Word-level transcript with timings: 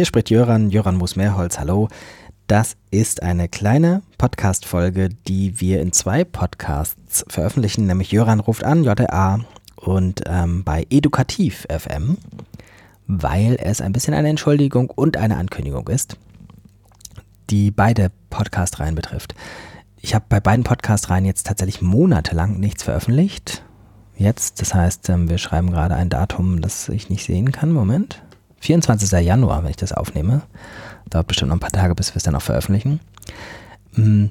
Hier 0.00 0.06
spricht 0.06 0.30
Jöran, 0.30 0.70
Jöran 0.70 0.96
Moos-Mehrholz, 0.96 1.58
hallo. 1.58 1.90
Das 2.46 2.78
ist 2.90 3.22
eine 3.22 3.50
kleine 3.50 4.00
Podcast-Folge, 4.16 5.10
die 5.28 5.60
wir 5.60 5.82
in 5.82 5.92
zwei 5.92 6.24
Podcasts 6.24 7.22
veröffentlichen, 7.28 7.86
nämlich 7.86 8.10
Jöran 8.10 8.40
ruft 8.40 8.64
an, 8.64 8.82
JA, 8.82 9.40
und 9.76 10.22
ähm, 10.24 10.64
bei 10.64 10.86
Edukativ 10.88 11.66
FM, 11.68 12.16
weil 13.08 13.58
es 13.60 13.82
ein 13.82 13.92
bisschen 13.92 14.14
eine 14.14 14.30
Entschuldigung 14.30 14.88
und 14.88 15.18
eine 15.18 15.36
Ankündigung 15.36 15.86
ist, 15.88 16.16
die 17.50 17.70
beide 17.70 18.10
Podcast-Reihen 18.30 18.94
betrifft. 18.94 19.34
Ich 20.00 20.14
habe 20.14 20.24
bei 20.30 20.40
beiden 20.40 20.64
Podcast-Reihen 20.64 21.26
jetzt 21.26 21.46
tatsächlich 21.46 21.82
monatelang 21.82 22.58
nichts 22.58 22.84
veröffentlicht. 22.84 23.62
Jetzt, 24.16 24.62
das 24.62 24.72
heißt, 24.72 25.10
ähm, 25.10 25.28
wir 25.28 25.36
schreiben 25.36 25.70
gerade 25.70 25.94
ein 25.94 26.08
Datum, 26.08 26.62
das 26.62 26.88
ich 26.88 27.10
nicht 27.10 27.26
sehen 27.26 27.52
kann. 27.52 27.70
Moment. 27.70 28.22
24. 28.60 29.10
Januar, 29.24 29.62
wenn 29.62 29.70
ich 29.70 29.76
das 29.76 29.92
aufnehme. 29.92 30.42
Dauert 31.08 31.26
bestimmt 31.26 31.48
noch 31.48 31.56
ein 31.56 31.60
paar 31.60 31.70
Tage, 31.70 31.94
bis 31.94 32.12
wir 32.12 32.16
es 32.16 32.22
dann 32.22 32.34
auch 32.34 32.42
veröffentlichen. 32.42 33.00
Mm. 33.92 34.26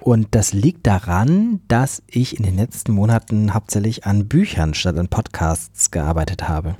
Und 0.00 0.34
das 0.34 0.52
liegt 0.52 0.86
daran, 0.86 1.62
dass 1.66 2.02
ich 2.06 2.36
in 2.36 2.42
den 2.42 2.56
letzten 2.56 2.92
Monaten 2.92 3.54
hauptsächlich 3.54 4.04
an 4.04 4.28
Büchern 4.28 4.74
statt 4.74 4.98
an 4.98 5.08
Podcasts 5.08 5.90
gearbeitet 5.90 6.46
habe. 6.46 6.76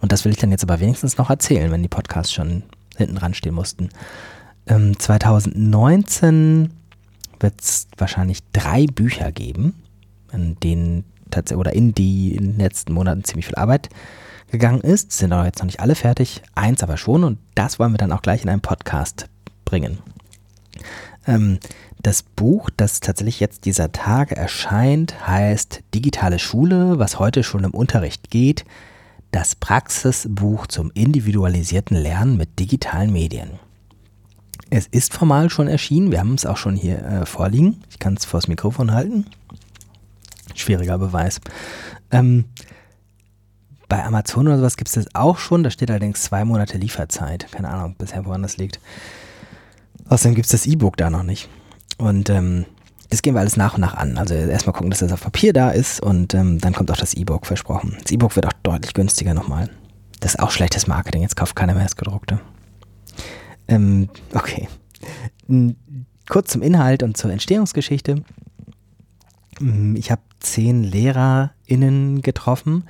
Und 0.00 0.12
das 0.12 0.24
will 0.24 0.30
ich 0.30 0.38
dann 0.38 0.52
jetzt 0.52 0.62
aber 0.62 0.78
wenigstens 0.78 1.18
noch 1.18 1.30
erzählen, 1.30 1.72
wenn 1.72 1.82
die 1.82 1.88
Podcasts 1.88 2.32
schon 2.32 2.62
hinten 2.96 3.16
dran 3.16 3.34
stehen 3.34 3.54
mussten. 3.54 3.88
Ähm, 4.66 4.96
2019 4.96 6.70
wird 7.40 7.60
es 7.60 7.88
wahrscheinlich 7.98 8.38
drei 8.52 8.86
Bücher 8.86 9.32
geben, 9.32 9.82
in 10.32 10.54
denen 10.60 11.04
oder 11.54 11.72
in 11.72 11.92
die 11.92 12.34
in 12.36 12.52
den 12.52 12.58
letzten 12.58 12.92
Monaten 12.92 13.24
ziemlich 13.24 13.46
viel 13.46 13.56
Arbeit 13.56 13.88
gegangen 14.50 14.80
ist. 14.80 15.12
Sind 15.12 15.32
aber 15.32 15.46
jetzt 15.46 15.58
noch 15.58 15.66
nicht 15.66 15.80
alle 15.80 15.94
fertig, 15.94 16.42
eins 16.54 16.82
aber 16.82 16.96
schon 16.96 17.24
und 17.24 17.38
das 17.54 17.78
wollen 17.78 17.92
wir 17.92 17.98
dann 17.98 18.12
auch 18.12 18.22
gleich 18.22 18.42
in 18.42 18.48
einem 18.48 18.60
Podcast 18.60 19.26
bringen. 19.64 19.98
Ähm, 21.26 21.58
das 22.02 22.22
Buch, 22.22 22.70
das 22.76 23.00
tatsächlich 23.00 23.40
jetzt 23.40 23.66
dieser 23.66 23.92
Tage 23.92 24.34
erscheint, 24.36 25.26
heißt 25.26 25.82
Digitale 25.94 26.38
Schule, 26.38 26.98
was 26.98 27.18
heute 27.18 27.42
schon 27.42 27.64
im 27.64 27.72
Unterricht 27.72 28.30
geht. 28.30 28.64
Das 29.32 29.54
Praxisbuch 29.54 30.66
zum 30.66 30.90
individualisierten 30.94 31.96
Lernen 31.96 32.36
mit 32.36 32.58
digitalen 32.58 33.12
Medien. 33.12 33.60
Es 34.70 34.86
ist 34.86 35.12
formal 35.12 35.50
schon 35.50 35.68
erschienen, 35.68 36.10
wir 36.10 36.20
haben 36.20 36.34
es 36.34 36.46
auch 36.46 36.56
schon 36.56 36.74
hier 36.74 37.04
äh, 37.04 37.26
vorliegen. 37.26 37.82
Ich 37.90 37.98
kann 37.98 38.14
es 38.14 38.24
vors 38.24 38.48
Mikrofon 38.48 38.92
halten. 38.92 39.26
Schwieriger 40.54 40.98
Beweis. 40.98 41.40
Ähm, 42.10 42.46
bei 43.90 44.02
Amazon 44.02 44.46
oder 44.46 44.56
sowas 44.56 44.78
gibt 44.78 44.88
es 44.88 44.94
das 44.94 45.14
auch 45.14 45.36
schon. 45.36 45.62
Da 45.62 45.70
steht 45.70 45.90
allerdings 45.90 46.22
zwei 46.22 46.46
Monate 46.46 46.78
Lieferzeit. 46.78 47.52
Keine 47.52 47.68
Ahnung, 47.68 47.96
bisher 47.98 48.24
woran 48.24 48.40
das 48.40 48.56
liegt. 48.56 48.80
Außerdem 50.08 50.34
gibt 50.34 50.46
es 50.46 50.52
das 50.52 50.64
E-Book 50.64 50.96
da 50.96 51.10
noch 51.10 51.24
nicht. 51.24 51.50
Und 51.98 52.30
ähm, 52.30 52.64
das 53.10 53.20
gehen 53.20 53.34
wir 53.34 53.40
alles 53.40 53.56
nach 53.56 53.74
und 53.74 53.80
nach 53.80 53.94
an. 53.94 54.16
Also 54.16 54.32
erstmal 54.34 54.72
gucken, 54.72 54.90
dass 54.90 55.00
das 55.00 55.12
auf 55.12 55.20
Papier 55.20 55.52
da 55.52 55.70
ist 55.70 56.00
und 56.00 56.32
ähm, 56.32 56.60
dann 56.60 56.72
kommt 56.72 56.90
auch 56.90 56.96
das 56.96 57.14
E-Book 57.14 57.44
versprochen. 57.44 57.98
Das 58.02 58.12
E-Book 58.12 58.36
wird 58.36 58.46
auch 58.46 58.52
deutlich 58.62 58.94
günstiger 58.94 59.34
nochmal. 59.34 59.68
Das 60.20 60.34
ist 60.34 60.40
auch 60.40 60.52
schlechtes 60.52 60.86
Marketing. 60.86 61.22
Jetzt 61.22 61.36
kauft 61.36 61.56
keiner 61.56 61.74
mehr 61.74 61.82
das 61.82 61.96
gedruckte. 61.96 62.40
Ähm, 63.66 64.08
okay. 64.34 64.68
Kurz 66.28 66.52
zum 66.52 66.62
Inhalt 66.62 67.02
und 67.02 67.16
zur 67.16 67.32
Entstehungsgeschichte. 67.32 68.22
Mm, 69.58 69.96
ich 69.96 70.12
habe 70.12 70.22
zehn 70.38 70.84
LehrerInnen 70.84 72.22
getroffen 72.22 72.84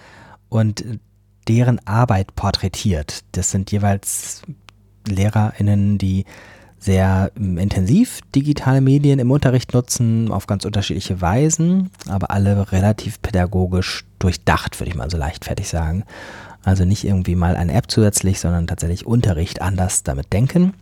und 0.51 0.85
deren 1.49 1.85
Arbeit 1.87 2.37
porträtiert. 2.37 3.25
Das 3.33 3.51
sind 3.51 3.73
jeweils 3.73 4.43
LehrerInnen, 5.09 5.97
die 5.97 6.27
sehr 6.79 7.31
ähm, 7.37 7.59
intensiv 7.59 8.21
digitale 8.35 8.81
Medien 8.81 9.19
im 9.19 9.31
Unterricht 9.31 9.75
nutzen, 9.75 10.31
auf 10.31 10.47
ganz 10.47 10.65
unterschiedliche 10.65 11.21
Weisen, 11.21 11.91
aber 12.09 12.31
alle 12.31 12.73
relativ 12.73 13.21
pädagogisch 13.23 14.05
durchdacht, 14.19 14.81
würde 14.81 14.91
ich 14.91 14.97
mal 14.97 15.11
so 15.11 15.17
leichtfertig 15.17 15.69
sagen. 15.69 16.05
Also 16.63 16.85
nicht 16.85 17.05
irgendwie 17.05 17.37
mal 17.37 17.57
eine 17.57 17.73
App 17.73 17.91
zusätzlich, 17.91 18.41
sondern 18.41 18.67
tatsächlich 18.67 19.07
Unterricht 19.07 19.63
anders 19.63 20.03
damit 20.03 20.33
denken. 20.33 20.75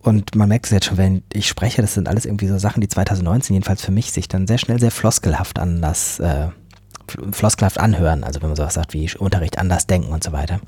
Und 0.00 0.34
man 0.36 0.48
merkt 0.48 0.66
es 0.66 0.72
jetzt 0.72 0.86
schon, 0.86 0.96
wenn 0.96 1.22
ich 1.32 1.48
spreche, 1.48 1.82
das 1.82 1.94
sind 1.94 2.08
alles 2.08 2.24
irgendwie 2.24 2.46
so 2.46 2.58
Sachen, 2.58 2.80
die 2.80 2.88
2019 2.88 3.54
jedenfalls 3.54 3.84
für 3.84 3.92
mich 3.92 4.12
sich 4.12 4.28
dann 4.28 4.46
sehr 4.46 4.58
schnell 4.58 4.80
sehr 4.80 4.90
floskelhaft 4.90 5.58
an 5.58 5.82
das, 5.82 6.18
äh, 6.20 6.48
floskelhaft 7.32 7.78
anhören. 7.78 8.24
Also 8.24 8.40
wenn 8.42 8.48
man 8.48 8.56
sowas 8.56 8.74
sagt 8.74 8.94
wie 8.94 9.10
Unterricht 9.18 9.58
anders 9.58 9.86
denken 9.86 10.12
und 10.12 10.24
so 10.24 10.32
weiter. 10.32 10.60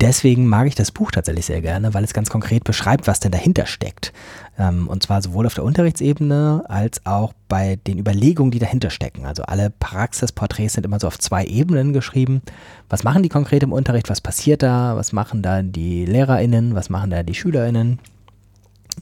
Deswegen 0.00 0.46
mag 0.46 0.66
ich 0.66 0.74
das 0.74 0.90
Buch 0.90 1.10
tatsächlich 1.10 1.46
sehr 1.46 1.62
gerne, 1.62 1.94
weil 1.94 2.04
es 2.04 2.12
ganz 2.12 2.28
konkret 2.28 2.64
beschreibt, 2.64 3.06
was 3.06 3.18
denn 3.18 3.32
dahinter 3.32 3.64
steckt. 3.64 4.12
Ähm, 4.58 4.88
und 4.88 5.02
zwar 5.02 5.22
sowohl 5.22 5.46
auf 5.46 5.54
der 5.54 5.64
Unterrichtseebene 5.64 6.64
als 6.68 7.06
auch 7.06 7.32
bei 7.48 7.76
den 7.76 7.98
Überlegungen, 7.98 8.50
die 8.50 8.58
dahinter 8.58 8.90
stecken. 8.90 9.24
Also 9.24 9.44
alle 9.44 9.70
Praxisporträts 9.70 10.74
sind 10.74 10.84
immer 10.84 11.00
so 11.00 11.06
auf 11.06 11.18
zwei 11.18 11.46
Ebenen 11.46 11.94
geschrieben. 11.94 12.42
Was 12.90 13.04
machen 13.04 13.22
die 13.22 13.30
konkret 13.30 13.62
im 13.62 13.72
Unterricht? 13.72 14.10
Was 14.10 14.20
passiert 14.20 14.62
da? 14.62 14.96
Was 14.96 15.14
machen 15.14 15.40
da 15.40 15.62
die 15.62 16.04
LehrerInnen? 16.04 16.74
Was 16.74 16.90
machen 16.90 17.10
da 17.10 17.22
die 17.22 17.34
SchülerInnen? 17.34 17.98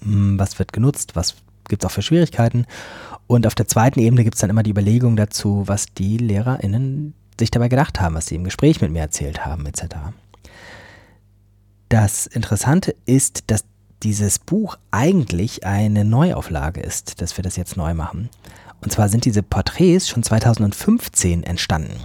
Hm, 0.01 0.39
was 0.39 0.61
wird 0.61 0.73
genutzt? 0.73 1.17
Was 1.17 1.35
gibt 1.69 1.83
es 1.83 1.91
auch 1.91 1.93
für 1.93 2.03
Schwierigkeiten? 2.03 2.67
Und 3.27 3.47
auf 3.47 3.55
der 3.55 3.67
zweiten 3.67 4.01
Ebene 4.01 4.25
gibt 4.25 4.35
es 4.37 4.41
dann 4.41 4.51
immer 4.51 4.63
die 4.63 4.71
Überlegung 4.71 5.17
dazu, 5.17 5.63
was 5.67 5.87
die 5.87 6.19
LehrerInnen 6.19 7.15
sich 7.39 7.51
dabei 7.51 7.69
gedacht 7.69 8.01
haben, 8.01 8.15
was 8.15 8.27
sie 8.27 8.37
im 8.37 8.45
Gespräch 8.45 8.81
mit 8.81 8.93
mir 8.93 9.01
erzählt 9.01 9.45
haben, 9.45 9.67
etc. 9.67 9.97
Das 11.89 12.27
Interessante 12.27 12.95
ist, 13.07 13.45
dass 13.51 13.65
dieses 14.03 14.39
Buch 14.39 14.77
eigentlich 14.91 15.65
eine 15.65 16.05
Neuauflage 16.05 16.81
ist, 16.81 17.21
dass 17.23 17.37
wir 17.37 17.43
das 17.43 17.57
jetzt 17.57 17.77
neu 17.77 17.95
machen. 17.95 18.29
Und 18.83 18.93
zwar 18.93 19.09
sind 19.09 19.25
diese 19.25 19.43
Porträts 19.43 20.09
schon 20.09 20.23
2015 20.23 21.43
entstanden. 21.43 21.97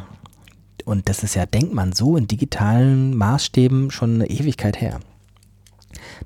Und 0.86 1.09
das 1.09 1.24
ist 1.24 1.36
ja, 1.36 1.46
denkt 1.46 1.74
man 1.74 1.91
so, 1.91 2.16
in 2.16 2.28
digitalen 2.28 3.16
Maßstäben 3.16 3.91
schon 3.91 4.16
eine 4.16 4.30
Ewigkeit 4.30 4.80
her. 4.80 5.01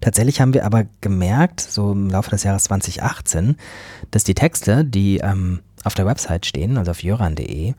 Tatsächlich 0.01 0.41
haben 0.41 0.53
wir 0.53 0.65
aber 0.65 0.85
gemerkt, 1.01 1.61
so 1.61 1.91
im 1.91 2.09
Laufe 2.09 2.29
des 2.29 2.43
Jahres 2.43 2.65
2018, 2.65 3.57
dass 4.11 4.23
die 4.23 4.35
Texte, 4.35 4.85
die 4.85 5.17
ähm, 5.17 5.59
auf 5.83 5.93
der 5.93 6.05
Website 6.05 6.45
stehen, 6.45 6.77
also 6.77 6.91
auf 6.91 7.03
jöran.de, 7.03 7.73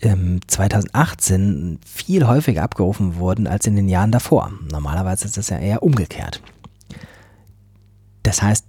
2018 0.00 1.80
viel 1.84 2.26
häufiger 2.26 2.62
abgerufen 2.62 3.16
wurden 3.16 3.48
als 3.48 3.66
in 3.66 3.74
den 3.74 3.88
Jahren 3.88 4.12
davor. 4.12 4.52
Normalerweise 4.70 5.24
ist 5.24 5.36
das 5.36 5.48
ja 5.48 5.58
eher 5.58 5.82
umgekehrt. 5.82 6.40
Das 8.22 8.42
heißt, 8.42 8.64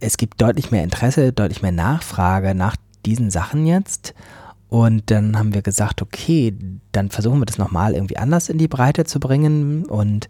es 0.00 0.16
gibt 0.16 0.42
deutlich 0.42 0.70
mehr 0.70 0.84
Interesse, 0.84 1.32
deutlich 1.32 1.62
mehr 1.62 1.72
Nachfrage 1.72 2.54
nach 2.54 2.76
diesen 3.06 3.30
Sachen 3.30 3.66
jetzt. 3.66 4.14
Und 4.68 5.10
dann 5.10 5.38
haben 5.38 5.54
wir 5.54 5.62
gesagt, 5.62 6.02
okay, 6.02 6.54
dann 6.92 7.10
versuchen 7.10 7.38
wir 7.38 7.46
das 7.46 7.58
nochmal 7.58 7.94
irgendwie 7.94 8.16
anders 8.16 8.48
in 8.48 8.58
die 8.58 8.68
Breite 8.68 9.04
zu 9.04 9.20
bringen. 9.20 9.84
Und 9.84 10.28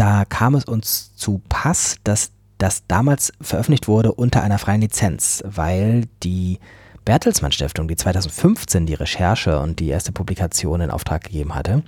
da 0.00 0.24
kam 0.24 0.54
es 0.54 0.64
uns 0.64 1.14
zu 1.14 1.42
Pass, 1.50 1.96
dass 2.04 2.30
das 2.56 2.86
damals 2.88 3.34
veröffentlicht 3.38 3.86
wurde 3.86 4.12
unter 4.12 4.42
einer 4.42 4.58
freien 4.58 4.80
Lizenz, 4.80 5.42
weil 5.46 6.06
die 6.22 6.58
Bertelsmann 7.04 7.52
Stiftung, 7.52 7.86
die 7.86 7.96
2015 7.96 8.86
die 8.86 8.94
Recherche 8.94 9.60
und 9.60 9.78
die 9.78 9.88
erste 9.88 10.10
Publikation 10.10 10.80
in 10.80 10.90
Auftrag 10.90 11.24
gegeben 11.24 11.54
hatte, 11.54 11.82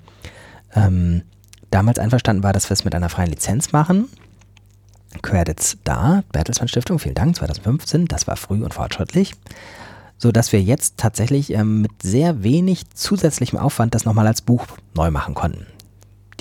ähm, 0.74 1.22
damals 1.70 1.98
einverstanden 1.98 2.42
war, 2.42 2.52
dass 2.52 2.68
wir 2.68 2.74
es 2.74 2.84
mit 2.84 2.94
einer 2.94 3.08
freien 3.08 3.30
Lizenz 3.30 3.72
machen. 3.72 4.10
Credits 5.22 5.78
da, 5.82 6.22
Bertelsmann 6.32 6.68
Stiftung, 6.68 6.98
vielen 6.98 7.14
Dank, 7.14 7.34
2015, 7.36 8.08
das 8.08 8.26
war 8.26 8.36
früh 8.36 8.62
und 8.62 8.74
fortschrittlich, 8.74 9.32
so 10.18 10.32
dass 10.32 10.52
wir 10.52 10.60
jetzt 10.60 10.98
tatsächlich 10.98 11.54
ähm, 11.54 11.80
mit 11.80 12.02
sehr 12.02 12.42
wenig 12.42 12.90
zusätzlichem 12.90 13.58
Aufwand 13.58 13.94
das 13.94 14.04
nochmal 14.04 14.26
als 14.26 14.42
Buch 14.42 14.66
neu 14.94 15.10
machen 15.10 15.32
konnten. 15.32 15.66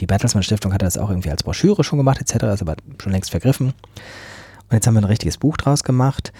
Die 0.02 0.08
Bertelsmann 0.08 0.44
Stiftung 0.44 0.74
hatte 0.74 0.86
das 0.86 0.98
auch 0.98 1.10
irgendwie 1.10 1.30
als 1.30 1.44
Broschüre 1.44 1.84
schon 1.84 1.98
gemacht 1.98 2.20
etc., 2.20 2.44
ist 2.46 2.62
aber 2.62 2.76
schon 3.02 3.12
längst 3.12 3.32
vergriffen. 3.32 3.68
Und 3.68 4.74
jetzt 4.74 4.88
haben 4.88 4.96
wir 4.96 5.02
ein 5.02 5.06
richtiges 5.06 5.38
Buch 5.38 5.58
draus 5.58 5.84
gemacht. 5.84 6.34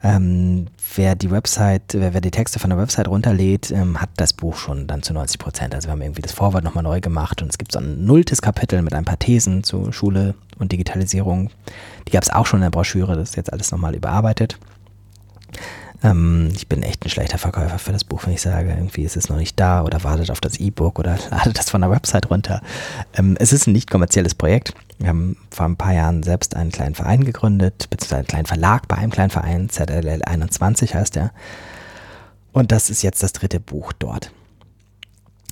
Ähm, 0.00 0.68
wer 0.94 1.16
die 1.16 1.30
Website, 1.32 1.82
wer, 1.94 2.14
wer, 2.14 2.20
die 2.20 2.30
Texte 2.30 2.60
von 2.60 2.70
der 2.70 2.78
Website 2.78 3.08
runterlädt, 3.08 3.72
ähm, 3.72 4.00
hat 4.00 4.10
das 4.16 4.32
Buch 4.32 4.56
schon 4.56 4.86
dann 4.86 5.02
zu 5.02 5.12
90 5.12 5.40
Prozent. 5.40 5.74
Also 5.74 5.88
wir 5.88 5.92
haben 5.92 6.02
irgendwie 6.02 6.22
das 6.22 6.30
Vorwort 6.30 6.62
nochmal 6.62 6.84
neu 6.84 7.00
gemacht 7.00 7.42
und 7.42 7.48
es 7.48 7.58
gibt 7.58 7.72
so 7.72 7.80
ein 7.80 8.04
nulltes 8.04 8.40
Kapitel 8.40 8.80
mit 8.82 8.94
ein 8.94 9.04
paar 9.04 9.18
Thesen 9.18 9.64
zu 9.64 9.90
Schule 9.90 10.34
und 10.58 10.70
Digitalisierung. 10.70 11.50
Die 12.06 12.12
gab 12.12 12.22
es 12.22 12.30
auch 12.30 12.46
schon 12.46 12.60
in 12.60 12.64
der 12.64 12.70
Broschüre, 12.70 13.16
das 13.16 13.30
ist 13.30 13.36
jetzt 13.36 13.52
alles 13.52 13.72
nochmal 13.72 13.96
überarbeitet. 13.96 14.56
Ähm, 16.02 16.50
ich 16.54 16.68
bin 16.68 16.82
echt 16.82 17.04
ein 17.04 17.10
schlechter 17.10 17.38
Verkäufer 17.38 17.78
für 17.78 17.92
das 17.92 18.04
Buch, 18.04 18.24
wenn 18.24 18.34
ich 18.34 18.42
sage, 18.42 18.70
irgendwie 18.70 19.02
ist 19.02 19.16
es 19.16 19.28
noch 19.28 19.36
nicht 19.36 19.58
da 19.58 19.82
oder 19.82 20.04
wartet 20.04 20.30
auf 20.30 20.40
das 20.40 20.58
E-Book 20.58 20.98
oder 20.98 21.18
ladet 21.30 21.58
das 21.58 21.70
von 21.70 21.80
der 21.80 21.90
Website 21.90 22.30
runter. 22.30 22.60
Ähm, 23.14 23.36
es 23.40 23.52
ist 23.52 23.66
ein 23.66 23.72
nicht 23.72 23.90
kommerzielles 23.90 24.34
Projekt. 24.34 24.74
Wir 24.98 25.08
haben 25.08 25.36
vor 25.50 25.66
ein 25.66 25.76
paar 25.76 25.94
Jahren 25.94 26.22
selbst 26.22 26.56
einen 26.56 26.72
kleinen 26.72 26.94
Verein 26.94 27.24
gegründet, 27.24 27.88
beziehungsweise 27.90 28.18
einen 28.18 28.26
kleinen 28.26 28.46
Verlag 28.46 28.88
bei 28.88 28.96
einem 28.96 29.10
kleinen 29.10 29.30
Verein, 29.30 29.68
ZLL 29.68 30.22
21 30.24 30.94
heißt 30.94 31.16
er. 31.16 31.32
Und 32.52 32.72
das 32.72 32.90
ist 32.90 33.02
jetzt 33.02 33.22
das 33.22 33.32
dritte 33.32 33.60
Buch 33.60 33.92
dort. 33.92 34.32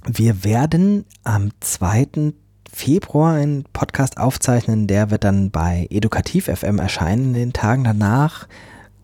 Wir 0.05 0.45
werden 0.45 1.05
am 1.25 1.51
2. 1.61 2.33
Februar 2.73 3.35
einen 3.35 3.65
Podcast 3.73 4.19
aufzeichnen, 4.19 4.87
der 4.87 5.11
wird 5.11 5.25
dann 5.25 5.51
bei 5.51 5.87
Edukativ 5.91 6.47
FM 6.47 6.79
erscheinen 6.79 7.27
in 7.29 7.35
den 7.35 7.53
Tagen 7.53 7.85
danach. 7.85 8.47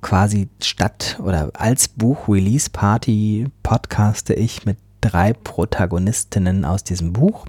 Quasi 0.03 0.49
statt 0.61 1.19
oder 1.23 1.51
als 1.55 1.89
Buch-Release-Party 1.89 3.47
podcaste 3.63 4.35
ich 4.35 4.67
mit 4.67 4.77
drei 5.01 5.33
Protagonistinnen 5.33 6.65
aus 6.65 6.85
diesem 6.85 7.13
Buch. 7.13 7.47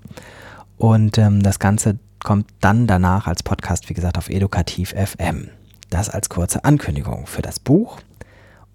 Und 0.78 1.18
ähm, 1.18 1.42
das 1.44 1.60
Ganze 1.60 1.98
kommt 2.24 2.48
dann 2.62 2.88
danach 2.88 3.28
als 3.28 3.44
Podcast, 3.44 3.90
wie 3.90 3.94
gesagt, 3.94 4.18
auf 4.18 4.30
Edukativ 4.30 4.92
FM. 4.92 5.50
Das 5.90 6.10
als 6.10 6.30
kurze 6.30 6.64
Ankündigung 6.64 7.26
für 7.26 7.42
das 7.42 7.60
Buch 7.60 8.00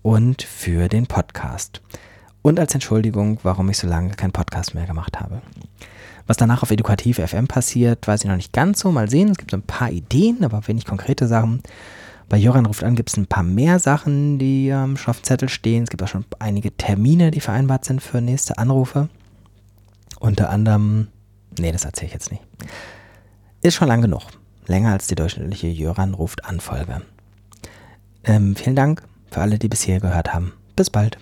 und 0.02 0.42
für 0.42 0.88
den 0.88 1.06
Podcast. 1.06 1.80
Und 2.42 2.60
als 2.60 2.75
Entschuldigung, 2.75 3.38
warum 3.42 3.70
ich 3.70 3.78
so 3.78 3.86
lange 3.86 4.10
keinen 4.10 4.32
Podcast 4.32 4.75
mehr 4.75 4.86
gemacht 4.86 5.20
habe. 5.20 5.40
Was 6.26 6.36
danach 6.36 6.62
auf 6.62 6.70
Edukativ 6.70 7.19
FM 7.19 7.46
passiert, 7.46 8.06
weiß 8.06 8.22
ich 8.22 8.28
noch 8.28 8.36
nicht 8.36 8.52
ganz 8.52 8.80
so. 8.80 8.92
Mal 8.92 9.08
sehen, 9.08 9.30
es 9.30 9.38
gibt 9.38 9.50
so 9.50 9.56
ein 9.56 9.62
paar 9.62 9.90
Ideen, 9.90 10.44
aber 10.44 10.66
wenig 10.66 10.84
konkrete 10.84 11.26
Sachen. 11.26 11.62
Bei 12.28 12.36
Joran 12.36 12.66
ruft 12.66 12.84
an 12.84 12.94
gibt 12.94 13.08
es 13.08 13.16
ein 13.16 13.26
paar 13.26 13.42
mehr 13.42 13.78
Sachen, 13.78 14.38
die 14.38 14.70
am 14.72 14.96
ähm, 14.96 15.14
Zettel 15.22 15.48
stehen. 15.48 15.84
Es 15.84 15.90
gibt 15.90 16.02
auch 16.02 16.08
schon 16.08 16.26
einige 16.38 16.76
Termine, 16.76 17.30
die 17.30 17.40
vereinbart 17.40 17.84
sind 17.84 18.02
für 18.02 18.20
nächste 18.20 18.58
Anrufe. 18.58 19.08
Unter 20.20 20.50
anderem, 20.50 21.08
nee, 21.58 21.72
das 21.72 21.84
erzähle 21.84 22.08
ich 22.08 22.12
jetzt 22.12 22.30
nicht. 22.30 22.42
Ist 23.62 23.76
schon 23.76 23.88
lang 23.88 24.02
genug. 24.02 24.22
Länger 24.66 24.92
als 24.92 25.06
die 25.06 25.14
durchschnittliche 25.14 25.69
Jöran 25.69 26.12
ruft 26.14 26.44
an 26.44 26.60
Folge. 26.60 27.00
Ähm, 28.25 28.54
vielen 28.56 28.76
Dank 28.76 29.02
für 29.30 29.40
alle, 29.40 29.58
die 29.58 29.69
bisher 29.69 30.00
gehört 30.00 30.34
haben. 30.34 30.52
Bis 30.76 30.90
bald. 30.90 31.19